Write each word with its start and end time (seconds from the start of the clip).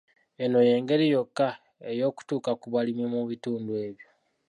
Eno 0.43 0.59
y'engeri 0.67 1.05
yokka 1.13 1.49
ey'okutuuka 1.91 2.51
ku 2.61 2.67
balimi 2.73 3.05
mu 3.13 3.21
bitundu 3.31 3.71
ebyo. 3.85 4.07